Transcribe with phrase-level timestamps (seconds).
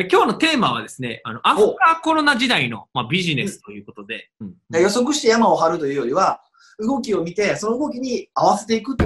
[0.00, 4.30] え今日のテーマはですね、あの、アフターコロナ時代の、まあ、ビジネスということで。
[4.40, 6.40] うん予測して山を張るというよりは、
[6.78, 8.96] 動きを見て、その動きに合わせていく。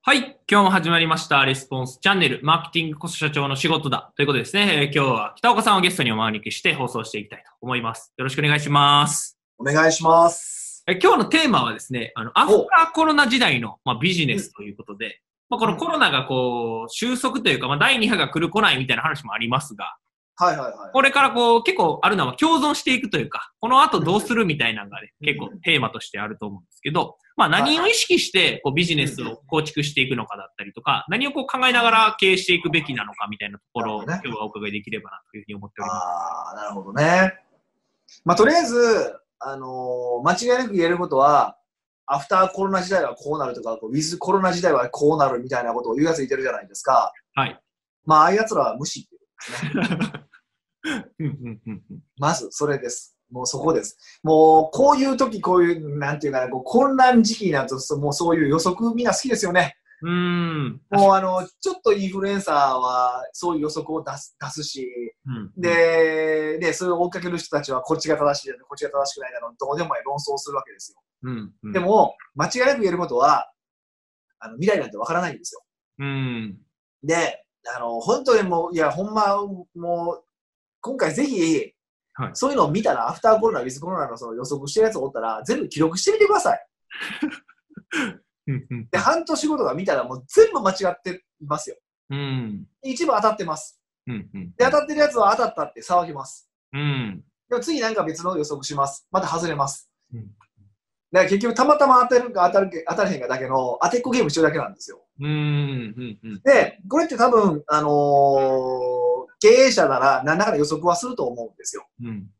[0.00, 0.38] はい。
[0.48, 4.12] 今日も始まりました、レスポンスチャンネル、マーケティングこそ社長の仕事だ。
[4.14, 8.14] ということでですね、えー今日は北岡さんをゲストにお招きして放送していきたいと思います。
[8.16, 9.36] よろしくお願いします。
[9.58, 10.84] お願いします。
[10.86, 19.96] え今日のテーマはですね、あの、アフターコロナ時代の、まあ、ビジネスということで、まあ、このコロナがこう、収束というか、まあ、第2波が来る来ないみたいな話もありますが、
[20.38, 20.90] はいはいはい。
[20.92, 36.02] これからこう、結構あるのは共存していくというか、この後どうするみたいなのがね、結構テーマとしてあると思うんですけど、まあ何を意識してこうビジネスを構築していくのかだったりとか、何をこう考えながら経営していくべきなのかみたいなところを今日はお伺いできればなというふうに思っております。
[36.04, 37.34] ああ、なるほどね。
[38.24, 41.55] まあ、とりあえず、あのー間違いなく言えることは、
[42.06, 47.12] アフターコロナ時代はこうなるとか、ウィズコロナ時代はこうなるみたいなことを言うやついてるじゃないですか。
[47.34, 47.60] はい。
[48.04, 49.16] まあ、ああいうやつらは無視って
[51.22, 51.98] いうね。
[52.18, 53.16] まず、それです。
[53.30, 53.98] もうそこです。
[54.22, 59.76] もう、こういう時、こういう、なんていうかな、こう混乱時期になると、そもうそういう予測みんな好きですよね。
[60.02, 60.80] うーん。
[60.90, 64.88] もう、あの、ちょっとインフルエンサーは、そういう予測を出す出すし、
[65.26, 70.98] うん、で、で、それを追っかける人たちは、こっちが正しいだろ、こっちが正しくないだろう、どうでもいい論争をするわけですよ。
[71.26, 71.72] うん、うん。
[71.72, 73.50] で、も、間違いなく言えることは、
[74.38, 75.62] あの未来なんてわからないんですよ。
[75.98, 76.58] うん。
[77.02, 79.36] で、あの、本当にもう、いや、ほんま、
[79.74, 80.24] もう、
[80.80, 81.72] 今回ぜひ、
[82.18, 86.66] はいそういうのを見たら、アフターコロナ、ウィズコロナのその予測してるやつおったら、全部記録してみてください。
[88.90, 91.76] で、半年後とか見たら、もう全部間違ってますよ。
[92.08, 92.66] うん。
[92.82, 93.78] 一部当たってます。
[94.06, 94.30] うん。
[94.32, 94.50] うん。
[94.52, 96.48] で、当たってるやつは当たったって騒ぎます。
[96.72, 97.22] うん。
[97.50, 99.06] でも次なんか別の予測します。
[99.10, 99.90] また外れます。
[100.14, 100.30] うん
[101.12, 105.04] だから結局たまたま当たるか当たるか当たれへんかだけの当てっこゲームしてるだけなんですよ。
[105.20, 105.26] うん。
[105.26, 106.18] うん。
[106.22, 106.40] うん。
[106.44, 109.06] で、これって多分、あのー
[109.38, 111.86] 経営者なら何らかの予測はすると思うんですよ。
[112.02, 112.30] うん。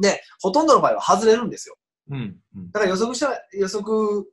[0.00, 1.76] で、ほとんどの場合は外れるんですよ。
[2.10, 2.36] うん。
[2.56, 2.70] うん。
[2.72, 4.24] だから予測した、予測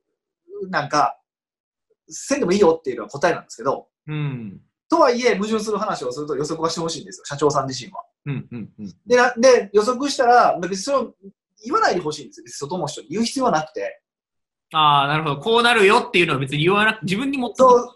[0.70, 1.20] なんか、
[2.08, 4.62] せんでもいいよっていうのは答えなんですけど、うん。
[4.90, 8.04] とはいえ矛盾する話をすると予測はしてほしいんですよ、社長さん自身は。
[8.26, 8.48] うん。
[8.50, 8.70] うん。
[8.80, 8.94] うん。
[9.06, 11.14] で、なで予測したら、別にそれを
[11.64, 12.44] 言わないでほしいんですよ。
[12.46, 14.02] 別に外の人に言う必要はなくて。
[14.74, 15.40] ああ、なるほど。
[15.40, 17.90] こうなるよっていうのは別に言わなく自分に持ってそう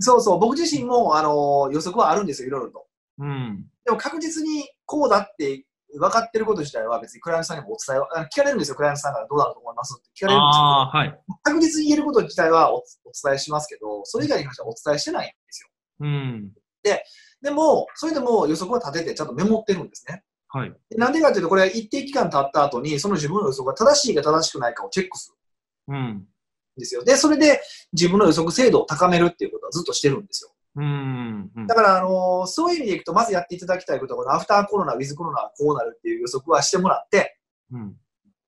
[0.00, 2.86] そうそう、僕自身も、あの予測はあるんですよ、いろいろと。
[3.18, 3.66] うん。
[3.84, 11.10] でも確実にこうだって分かってること自体は別にクライアントさんにもお伝えは、あ聞かれるんですよ、クライアントさんからどうだと思いますって聞かれるんですああ、はい。
[11.10, 12.82] けど、確実に言えること自体はおお
[13.22, 15.68] 伝えしますけど、それ以外に関してはお伝えしてないんですよ。
[16.00, 16.52] うん。
[17.44, 20.24] でも、それでも予測は立ててちゃんとメモってるんですね。
[20.54, 20.72] はい。
[20.88, 25.34] でなんでかというと、これ一定期間経った後に、その自分の予測が正しいか正しくないかをチェックす
[25.88, 25.96] るうん。
[25.96, 26.26] ん
[26.78, 27.02] ですよ。
[27.02, 27.60] で、それで
[27.92, 30.52] 自分の予測精度を高めるっていうことはずっとしてるんですよ。
[30.76, 31.50] うん。
[31.56, 37.36] うんだから、あのーそういう意味でいくと、まずやっていただきたいことは、このアフターコロナ、ウィズコロナはこうなるっていう予測はしてもらって、
[37.72, 37.96] うん。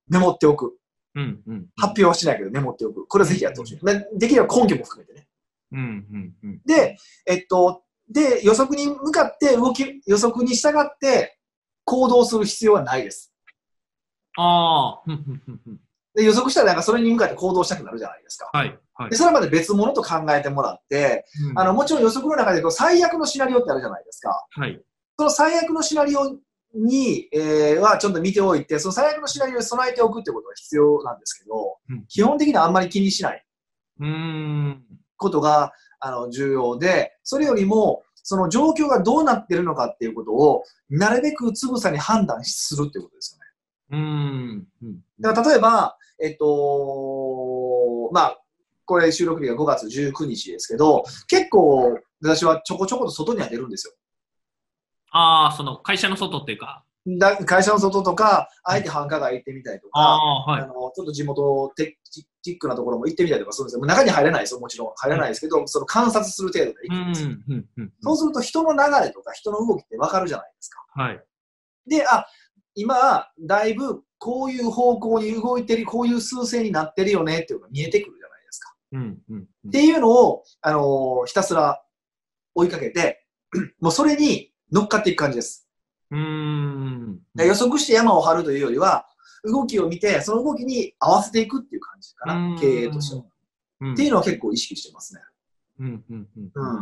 [0.09, 0.79] メモっておく。
[1.17, 1.43] うん。
[1.45, 1.67] うん。
[1.77, 3.05] 発表はしないけど、メモっておく。
[3.09, 3.85] これはぜひやってほしい。
[3.85, 5.27] でできれば根拠も含めてね。
[5.73, 5.81] うん。
[5.81, 5.83] う
[6.19, 6.35] ん。
[6.45, 6.61] うん。
[6.65, 6.97] で、
[7.27, 11.36] えっと、で、予測に向かって動き、予測に従って
[11.87, 13.33] 行動する必要はないです。
[14.37, 15.03] ああ。
[15.07, 15.13] うん。
[15.13, 15.43] うん。
[15.49, 15.81] うんうん。
[16.15, 18.51] で、予測したらなんかそれに向かって行動したくなるじゃないですか。
[18.53, 18.79] はい。
[18.95, 19.17] はいで、。
[19.17, 24.47] それまで別物と考えてもらって、うんあの、もちろん予測の中で最悪のシナリオってあるじゃないですか。
[24.51, 24.83] はい。
[25.19, 26.37] その最悪のシナリオ
[26.75, 33.45] に、えーはちょっと見ておいて、その最悪のシナリオに備えておくってことが必要なんですけど、うん基本的にはあんまり気にしない
[34.01, 34.85] うーん。
[35.17, 43.39] ことがあの重要で、それよりも、その状況がどうなってるのかっていうことを、なるべくつぶさに判断するっていうことです
[43.91, 44.03] よね。
[44.03, 44.67] うん。
[44.83, 44.99] うん。
[45.21, 48.43] だから例えば、えっと、まあ、
[48.85, 53.95] これ収録日が5月19日ですけど、結構私はちょこちょこと外には出るんですよ。
[55.13, 56.83] ああ、その会社の外っていうか。
[57.19, 60.67] だ会社の外とか、あえて繁華街行ってみたりとか、はいあ。
[60.67, 61.99] のちょっと地元テ
[62.43, 63.79] チックなところも行ってみたりとかするんですよ。
[63.81, 64.93] もう中に入れないですよ、もちろん。
[64.97, 67.29] 入れないですけど、その観察する程度でう行くんですよ。
[67.29, 67.33] ん。
[67.33, 67.67] うん。
[67.77, 67.93] うん。
[68.01, 70.85] そうすると人の流れとか人の動きってわかるじゃないですか。
[70.95, 71.25] はい。
[71.89, 72.27] で、あ、
[72.75, 78.75] 今、だいぶこういう方向に動いてる、こういう数勢になってるよねっていうのが見えてくるじゃないですか。
[78.93, 79.19] うん。
[79.31, 79.49] うん。
[79.69, 81.83] っていうのを、あのーひたすら
[82.55, 83.25] 追いかけて、
[83.81, 85.66] もうそれに乗っかっていく感じです。
[86.11, 87.21] うん。
[87.37, 89.07] 予測して山を張るというよりは、
[89.45, 93.25] 動きを見て、その動きに合わせていくっていう感じかうんな、経営としては。
[93.81, 93.93] うん。
[93.95, 95.21] っていうのは結構意識してますね。
[95.81, 96.05] うん。
[96.11, 96.29] うん。
[96.37, 96.51] うん。
[96.55, 96.75] うん。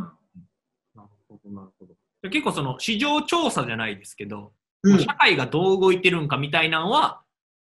[0.94, 1.94] なるほど、なるほど。
[2.22, 7.22] で結構その市場調査じゃないですけど、うん社会がどう動いてるんかみたいなのは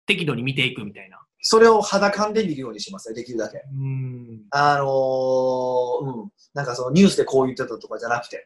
[0.06, 1.20] 適度に見ていくみたいな。
[1.42, 3.64] それを肌感で見るようにしますね、できるだけ。
[3.72, 4.42] うん。
[4.52, 6.32] あのーうん。
[6.54, 8.44] なんかそのニュースでこう言ってたとかじゃなくて、うん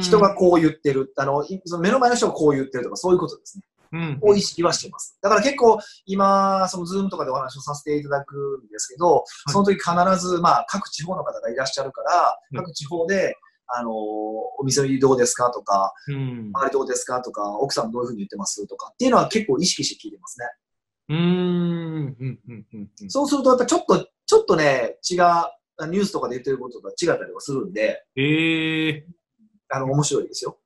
[0.00, 3.64] 人がこう言ってる、あの、いその目の前の人がこう言ってるとか、そういうことですね。
[3.92, 4.18] うん。
[4.22, 5.16] を意識はしています。
[5.22, 16.50] だから結構、今、そのズームとかでお話をさせていただくんですけど、その時必ず、まあ、各地方の方がいらっしゃるから、うん各地方で、あのーお店どうですかとか、うん。
[16.54, 20.46] 周りどうですかとか、奥さんどういうふうに言ってますとかっていうのは結構意識して聞いてますね。
[21.08, 21.16] うん。
[21.18, 22.16] うん。
[22.18, 22.38] うん。
[22.48, 22.90] うん。
[23.02, 23.10] うん。
[23.10, 29.06] そうすると、やっぱちょっと、ちょっとね、違う、ニュースとかで言ってることとは違ったりはするんで、ええ
[29.70, 30.58] あの、面白いですよ。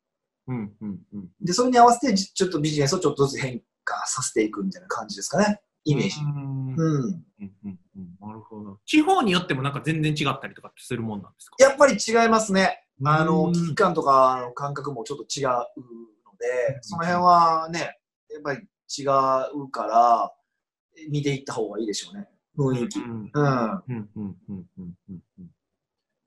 [0.46, 1.28] うんうんうん。
[1.40, 5.60] で、それに合わせて、ちょっとビジネスをちょっとずつ変化させていくみたいな感じですかね。
[5.84, 6.20] イメージ。
[6.20, 6.74] うん。
[6.74, 8.16] うんうんうん。
[8.20, 8.80] なるほど。
[8.84, 11.56] 地方によってもなんか全然違ったりとかするもんなんですか？
[11.58, 12.82] やっぱり違いますね。
[13.04, 15.64] あの、危機感とかの感覚もちょっと違うの
[16.38, 17.98] で、その辺はね、
[18.30, 18.60] やっぱり
[18.98, 19.04] 違
[19.54, 20.32] うから、
[21.10, 22.28] 見ていった方がいいでしょうね。
[22.56, 22.98] 雰囲気。
[22.98, 23.30] うん。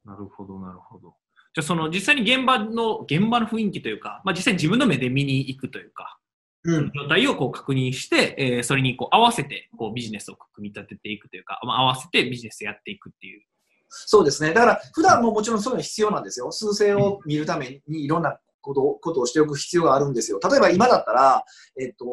[0.06, 1.14] なるほど、なるほど。
[1.54, 6.18] じゃあ、その実際に現場の、現場の雰囲気というか、まあ実際に自分の目で見に行くというか、
[6.64, 6.92] うん。
[6.94, 13.44] 状態をこう確認して、えーそれにこう合わせてこうビジネスを組み立てていくというか、まあ、合わせてビジネスやっていくっていう。
[13.90, 14.54] そうですね。
[14.54, 16.52] だから、普段ももちろんそういうの必要なんですよ。
[16.52, 20.40] 数勢を見るためにいろんなことをことをしておく必要があるんですよ。
[20.50, 21.44] 例えば今だったら、
[21.80, 22.06] えっと、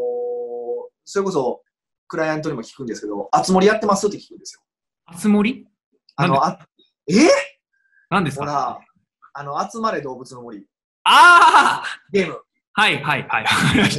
[1.05, 1.63] それこそ、
[2.09, 4.63] クライアントにも聞くんですけど、あつ森やってますって聞くんですよ。
[5.05, 5.67] あつ森？
[6.17, 6.67] あの、あ
[7.07, 7.15] え？
[8.09, 8.45] 何ですか？
[8.45, 8.81] ほら、
[9.39, 10.67] あの、集まれ動物の森。
[11.05, 12.41] ああゲーム。
[12.73, 13.45] はいはいはい。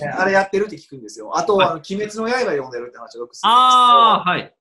[0.02, 1.32] ねあれやってるって聞くんですよ。
[1.38, 4.56] あと、はいあの鬼滅の刃読んでるって話をよくするんですけど、ああ、はい。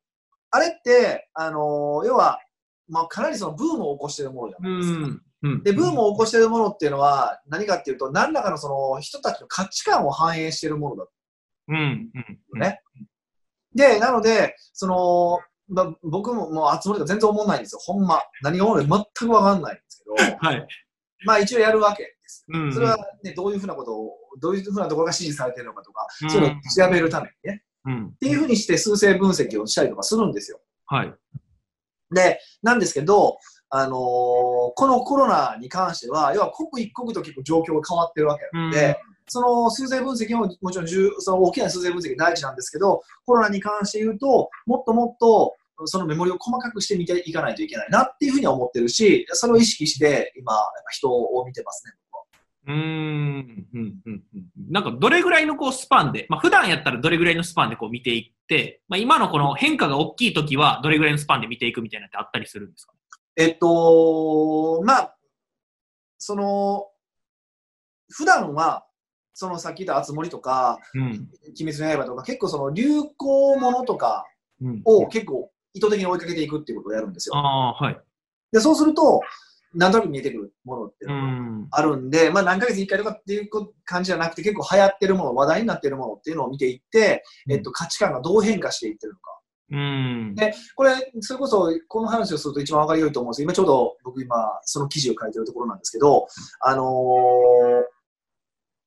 [0.50, 2.38] あれって、あのー要は、
[2.88, 5.06] まあ、かなりそのブームを起こしてるものじゃうないですか。
[5.06, 5.22] ん。
[5.42, 5.62] うん。
[5.64, 11.06] で、ブームを起こしてるものっていうのは、何かっていうと、何らかのその人たちの価値観を反映してるものだ
[11.69, 11.76] うん。
[11.76, 12.40] うん。
[12.54, 12.60] うん。
[12.60, 12.82] ね
[13.74, 17.79] で、なので、その、まあ、僕ももう集まりが全然思わないんですよ。
[17.81, 18.20] ほんま。
[18.43, 20.67] 何が思うのか全くわかんないんですけど、 はい。
[21.25, 22.47] まあ一応やるわけです。
[22.49, 22.73] うん。
[22.73, 27.62] それはね、どういうふうなことを、どういうふうなところが支持されてるのかとか、うんそういうのを調べるためにね。
[27.85, 28.06] うん。
[28.15, 30.61] っていうふうにして数勢分析をしたりとかするんですよ。
[30.87, 31.15] はい。
[32.11, 33.38] で、なんですけど、
[33.70, 33.99] あのー
[34.75, 38.99] このコロナに関しては、要は刻一刻と結構状況が変わってるわけなので、
[39.29, 50.52] その数勢分析ももちろん重その大きな数勢分析大事なんですけど、コロナに関して言うと、もっともっとそのメモリを細かくして見ていかないといけないなっていうふうには思ってるし、それを意識して今、
[50.90, 51.92] 人を見てますね。
[52.10, 52.25] 僕は
[52.66, 52.76] うーん。
[52.76, 54.00] うん。
[54.04, 54.22] うん。
[54.34, 54.44] うん。
[54.70, 62.92] なんか、どれぐらいのこうスパンで、まあ、普段やったらどれぐらいのスパンでこう見ていって、まあ、今のこの変化が大きい時は、どれぐらいのスパンで見ていくみたいなのってあったりするんですか？
[63.36, 65.16] えっと、まあ、
[66.19, 66.88] その、
[68.10, 68.84] 普段は、
[69.32, 71.28] そのさっき言ったあつ森とか、うん。
[71.60, 74.26] 鬼滅の刃とか、結構その流行ものとか
[74.60, 74.82] うん。
[74.84, 77.34] を結構意図的に追いかけていくっていうことをやるんですよ。
[77.36, 78.00] はい。
[78.52, 79.20] で、そうすると、
[79.75, 81.69] なんとなく見えてくるものっていううのがん。
[81.70, 83.48] あるんで、まあ何ヶ月に一回とかっていう
[83.84, 89.38] 感じじゃなくて、結構流行ってるもの、話題になってるものっていうのを見ていって、うんえっと、価値観がどう変化していってるのか。
[89.70, 90.34] うん。
[90.34, 96.26] でこれ、それこそ、この話をすると一番わかりやすいと思うんですけど、今ちょうど僕今、その記事を書いてるところなんですけど、
[96.60, 97.98] あのー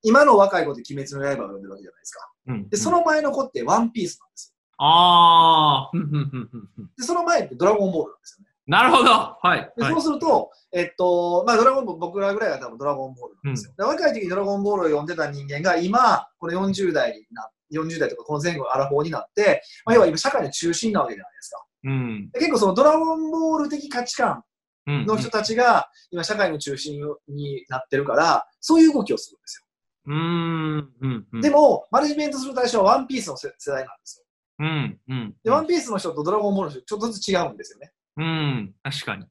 [0.03, 2.31] 今の若い子って鬼滅の刃を読んでるわけじゃないですか。
[2.47, 6.89] うんで、その前の子ってワンピースなんですああ、うんうんうんうんうんよ。
[6.97, 8.51] で、その前ってドラゴンボールなんですよね。
[8.65, 9.11] なるほど。
[9.11, 9.71] はい。
[9.77, 13.73] で、はいそうすると、えっと、まあ、ドラゴンボール、僕らぐらいが多分ドラゴンボールなんですよ。
[13.77, 21.65] で若い時にドラゴンボールを読んでた人間が今、この40代にな、40代とかこの前後のアラフォーになって、まあ、要は今社会の中心なわけじゃないですか。
[21.83, 22.31] うん。
[22.31, 24.43] で結構そのドラゴンボール的価値観
[24.87, 25.05] うん。
[25.05, 29.65] の人たちが今社会の中心になってるから、そういう動きをするんです
[30.07, 30.15] うん。
[30.15, 31.27] うん。
[31.33, 31.37] うよ。
[31.39, 31.41] ん。
[31.41, 34.25] でも、マネジメントする対象はワンピースの世世代なんですよ。
[34.61, 34.99] うん。
[35.09, 35.35] うん。
[35.43, 37.91] で、ワンピースの人とドラゴンボールの人、ちょっとずつ違うんですよね。
[38.17, 38.73] うん。
[38.83, 39.25] 確かに。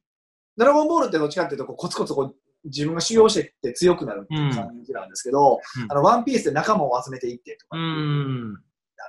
[0.57, 2.35] ドラゴンボールってどっちかっていうと、こうコツコツこう
[2.65, 7.87] 自分が修行していって強くなるっていう感じなんですけど、うんあの、ワンピースで仲間を集めていってとかなん
[8.53, 8.55] ん。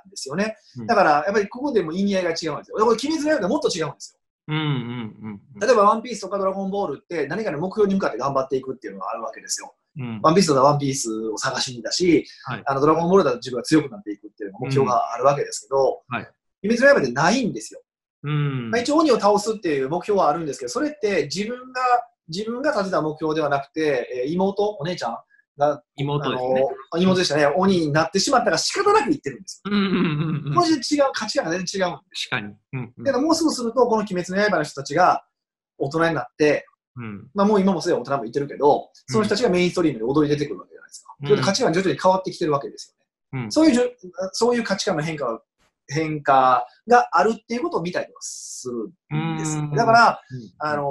[0.09, 0.55] ですよね。
[0.79, 2.77] うんだから、やっぱりここでも意味合いが違うんですよ。
[2.77, 4.19] これ、鬼滅の刃でもっと違うんですよ。
[4.47, 4.57] うん。
[4.57, 4.59] う
[5.29, 5.41] ん。
[5.59, 9.75] 例えば、ワンピースとかドラゴンボールって何かの目標に向かって頑張っていくっていうのがあるわけですよ。
[9.97, 10.19] うん。
[10.21, 14.17] ワンピースだとワンピースを探しにだし、はいあのドラゴンボールだと自分が強くなってい
[14.63, 16.27] 目標があるわけですけど、はい
[16.65, 17.81] 鬼滅の刃でないんですよ。
[18.23, 18.81] うんまあ、。
[18.81, 21.81] 一応鬼を倒すっていう目標はあるんですけど、それって自分が、
[22.29, 25.17] 自分が立てた目標ではなくて、えー妹、お姉ちゃん
[25.57, 26.63] が、妹ですね。
[26.91, 29.73] あの妹でしたね、鬼になってしまったから仕方なく言ってるんですうん。
[29.73, 29.81] うん。
[29.81, 30.43] うん。
[30.45, 30.61] うんよ。
[30.61, 32.29] これで違う、価値観が全然違うんです。
[32.29, 32.55] 確かに。
[32.73, 32.93] うん。
[32.97, 35.25] うんだからもうすぐすると、この鬼滅の刃の人たちが
[35.77, 36.65] 大人になって、
[36.95, 37.27] うん。
[37.33, 41.13] まあもう今もすでに大人もいてるけど、その人たちがメインストリームで踊り出てくるわけじゃないですか。
[41.19, 42.92] うんそれで価値観が徐々に変わってきてるわけです。
[43.33, 43.91] うんそういう
[44.31, 45.41] そういう価値観の変化が
[45.87, 49.57] 変化があるっていうことを見たりとかするんです。
[49.75, 50.21] だから、
[50.59, 50.83] あの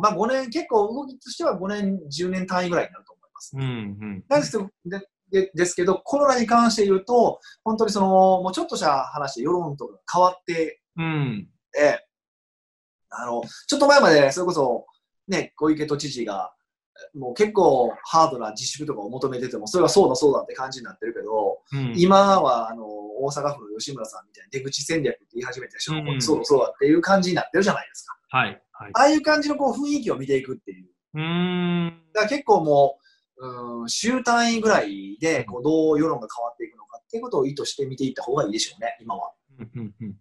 [0.00, 3.56] まあ、5年、結構動きとしては5年、10年単位ぐらいになると思います。
[3.56, 4.24] うんうん。
[4.28, 8.06] なんですけどででですけど、コロナに関して言うと、本当にその、
[8.42, 11.48] もうちょっとした話で世論とかが変わってうん。
[11.72, 12.06] て、
[13.10, 14.86] あの、ちょっと前まで、それこそ、
[15.28, 16.52] ね、小池都知事が、
[17.14, 22.84] もう結構ハードな自粛とかを求めてても、それはそうだそうだって感じになってるけど、うん、今は、あの、
[23.20, 28.18] 大阪府の吉村さんみたいに出口戦略って言い始めてる人も、うんそうだそうだっていう感じになってるじゃないですか。
[28.30, 28.62] はい。
[28.72, 28.90] はい。
[28.94, 30.88] ああいう感じのこう雰囲気を見ていくっていう。
[31.14, 32.02] うーん。
[32.12, 32.98] だから結構も
[33.38, 39.32] う、うん、週単位ぐらいで、こう、どう世論が変わっていくのかっていうことを意図して見ていった方がいいでしょうね、今は。
[39.58, 40.14] うんうんうんうん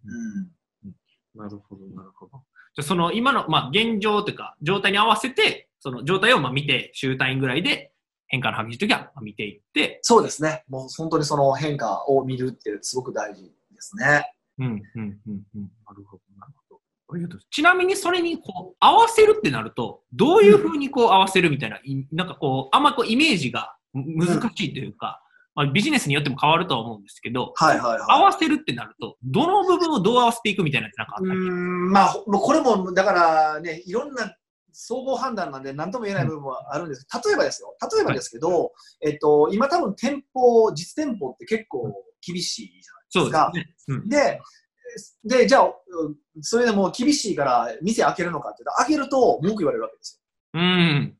[0.85, 0.95] うん。
[1.35, 2.43] なるほど、なるほど。
[2.75, 7.93] じゃあその今の、まあ、現状というか、状態に合わせて、その状態をまあ見て、週単位ぐらいで
[8.27, 10.65] 変化の激しいときはまあ見ていって、そうですね。
[10.67, 14.33] もう本当にその変化を見るってすごく大事ですね。
[14.59, 15.61] うん、うん、うん、うん。
[15.85, 17.37] なるほど、なるほど。
[17.49, 25.21] ちなみにそれにこう合わせるってなると、どういうふうにこう合わせるみたいな、いなんかこう、あんまこうイメージがむ難しいというか、
[25.55, 27.99] まあ、ビジネスによっても変わるとは思うんですけど、はいはいはい。
[28.09, 34.35] 合わせるってなると、どの部分をどう合わせていくみたいななんかあったうりん、まあ、これも、だからね、いろんな
[34.79, 37.07] 総合判断なんで何とも言えない部分はあるんです。
[37.25, 37.75] 例えばですよ。
[37.95, 41.91] 例えばですけど、えっと、今多分店舗、実店舗って結構
[42.25, 42.81] 厳しい
[43.11, 43.95] じゃないですね。
[43.95, 45.29] うんですか。
[45.29, 50.21] で、で、じゃあ、うんそれでもう厳しいから店開けるのかって言ったら、開けると文句言われるわけです
[50.53, 51.17] うん。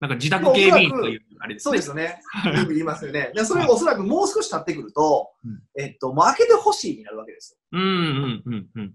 [0.00, 1.56] なんか自宅警備員という、あれよ。
[1.56, 1.60] ですね。
[1.60, 2.20] そうですよね。
[2.56, 3.32] よく言いますよね。
[3.34, 7.58] でそれがおそらくもう少し経ってくると、うんえっと、もう開けてほしいになるわけですよ。
[7.72, 8.94] うん、うん、うん、うん。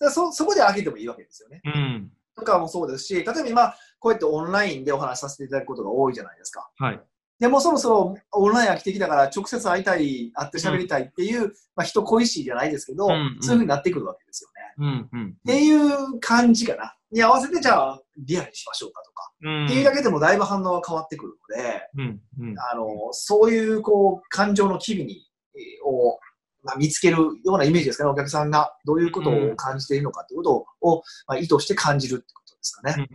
[0.00, 1.60] でそそこで開けてもいいわけですよね。
[1.64, 2.10] うん。
[2.40, 6.68] とかもそうですし、例えば今、こうやってオンラインでお話しさせていただくことが多いじゃないですか。
[6.78, 7.00] はい。
[7.40, 14.50] でもうそろそろオンライン飽きてきたから直接会いたい、会って喋りたいっていう、まあ、人恋しいじゃないですけど、うんうんそういうふうになってくるわけですよ
[14.86, 15.08] ね。
[15.12, 15.28] うん、うん。
[15.30, 16.94] っていう感じかな。
[17.10, 19.32] に合わせてじゃあリアルにしましょうかとか。
[19.42, 22.54] うんっていうだけでもだいぶ反応が変わってくるので、うん、うん。
[22.58, 26.18] あの、そういうこう感情の機微に、えーを、
[26.62, 28.10] まあ、見つけるようなイメージですかね。
[28.10, 33.08] お客さんがどういうことを感じているのかってことを、まあ、意図して感じるってことですかね。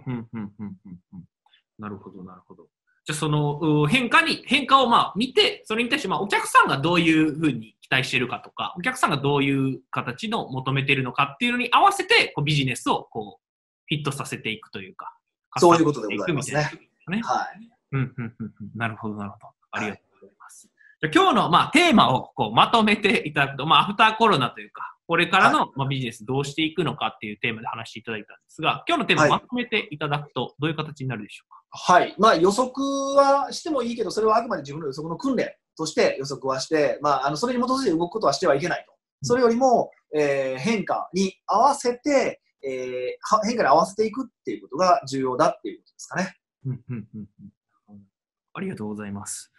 [1.77, 2.67] なるほど、なるほど。
[3.05, 13.43] じゃあ、そのう変化に、変化をまあ見て、それに対してまあお客さんがどういうふうに期待しているかとか、お客さんがどういう形の求めているのかっていうのに合わせて、こうビジネスをこう
[13.87, 15.15] フィットさせていくというか、
[15.57, 16.71] そういうことでございますね。
[17.21, 17.69] はい。
[17.91, 19.47] うんうんうんうんなるほど、なるほど。
[19.71, 20.04] ありがとう
[21.13, 31.93] 今日の、まあ、テーマをこうまとめていただくと、まあ、アフターコロナというか、これからの、まあ、ビジネスどうしていくのかっていうテーマで話していただいたんですが、今日のテーマはいまとめていただくと、どういう形になるでしょうか？
[31.93, 32.15] はい。
[32.17, 32.71] まあ予測
[33.15, 38.93] はしてもいいけど、それはあくまで自分の予測の訓練として予測はして、まあ、あのそれに基づいて動くことはしてはいけないと。
[39.21, 46.35] それよりも、えー変化に合わせて、えーは変化に合わせていくっていうことが重要だっていうことですかね。
[46.65, 47.27] うんうんうん
[47.89, 47.99] うん
[48.57, 49.51] ありがとうございます。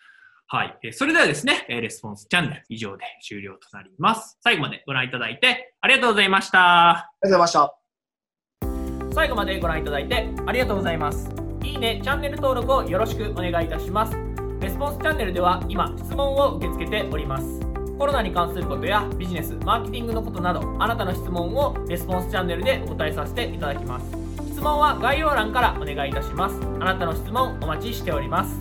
[0.48, 0.78] はい。
[0.84, 4.38] えーそれではですね、えーレスポンスチャンネル以上で終了となります。
[4.42, 6.90] 最後までご覧いただいてありがとうございました。
[6.90, 9.12] ありがとうございました。
[9.12, 11.28] 最後までご覧いただいてありがとうございます。
[11.64, 14.16] いいね、チャンネル登録をよろしくお願いいたします。
[14.60, 17.60] レスポンスチャンネルでは今、質問を受け付けております。
[17.98, 24.06] コロナに関することやビジネス、マーケティングのことなど、あなたの質問をレスポンスチャンネルでお答えさせていただきます。
[24.52, 26.60] 質問は概要欄からお願いいたします。
[26.62, 28.54] あなたの質問お待ちしております。